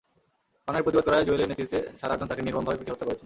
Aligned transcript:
অন্যায়ের 0.67 0.85
প্রতিবাদ 0.85 1.05
করায় 1.07 1.25
জুয়েলের 1.27 1.49
নেতৃত্বে 1.51 1.79
সাত-আটজন 1.99 2.29
তাঁকে 2.29 2.45
নির্মমভাবে 2.45 2.77
পিটিয়ে 2.79 2.93
হত্যা 2.93 3.07
করেছেন। 3.07 3.19